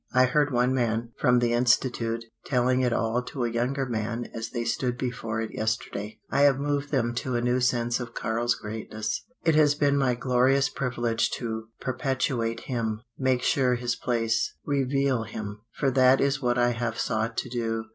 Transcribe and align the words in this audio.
I 0.15 0.25
heard 0.25 0.51
one 0.51 0.73
man 0.73 1.11
from 1.19 1.37
the 1.37 1.53
Institute 1.53 2.25
telling 2.43 2.81
it 2.81 2.91
all 2.91 3.21
to 3.21 3.43
a 3.43 3.51
younger 3.51 3.85
man 3.85 4.31
as 4.33 4.49
they 4.49 4.63
stood 4.65 4.97
before 4.97 5.41
it 5.41 5.53
yesterday. 5.53 6.19
I 6.31 6.41
have 6.41 6.57
moved 6.57 6.89
them 6.89 7.13
to 7.17 7.35
a 7.35 7.41
new 7.41 7.59
sense 7.59 7.99
of 7.99 8.15
Karl's 8.15 8.55
greatness; 8.55 9.23
it 9.43 9.53
has 9.53 9.75
been 9.75 9.95
my 9.97 10.15
glorious 10.15 10.69
privilege 10.69 11.29
to 11.37 11.67
perpetuate 11.79 12.61
him, 12.61 13.03
make 13.19 13.43
sure 13.43 13.75
his 13.75 13.95
place, 13.95 14.55
reveal 14.65 15.21
him 15.21 15.61
for 15.71 15.91
that 15.91 16.19
is 16.19 16.41
what 16.41 16.57
I 16.57 16.71
have 16.71 16.97
sought 16.97 17.37
to 17.37 17.49
do. 17.49 17.85